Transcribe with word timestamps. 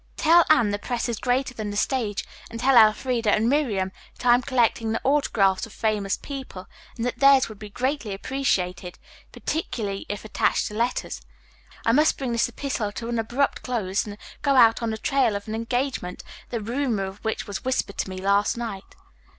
Tell 0.17 0.43
Anne 0.49 0.71
the 0.71 0.79
Press 0.79 1.07
is 1.07 1.19
greater 1.19 1.53
than 1.53 1.69
the 1.69 1.77
Stage, 1.77 2.25
and 2.49 2.59
tell 2.59 2.75
Elfreda 2.75 3.29
and 3.29 3.47
Miriam 3.47 3.91
that 4.17 4.25
I 4.25 4.33
am 4.33 4.41
collecting 4.41 4.91
the 4.91 5.01
autographs 5.03 5.67
of 5.67 5.73
famous 5.73 6.17
people 6.17 6.67
and 6.97 7.05
that 7.05 7.19
theirs 7.19 7.47
would 7.47 7.59
be 7.59 7.69
greatly 7.69 8.11
appreciated, 8.15 8.97
particularly 9.31 10.07
if 10.09 10.25
attached 10.25 10.65
to 10.69 10.73
letters. 10.73 11.21
I 11.85 11.91
must 11.91 12.17
bring 12.17 12.31
this 12.31 12.49
epistle 12.49 12.91
to 12.93 13.09
an 13.09 13.19
abrupt 13.19 13.61
close, 13.61 14.07
and 14.07 14.17
go 14.41 14.55
out 14.55 14.81
on 14.81 14.89
the 14.89 14.97
trail 14.97 15.35
of 15.35 15.47
an 15.47 15.53
engagement, 15.53 16.23
the 16.49 16.61
rumor 16.61 17.05
of 17.05 17.23
which 17.23 17.45
was 17.45 17.63
whispered 17.63 17.99
to 17.99 18.09
me 18.09 18.17
last 18.17 18.57
night. 18.57 18.95